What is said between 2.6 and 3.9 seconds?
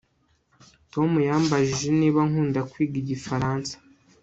kwiga igifaransa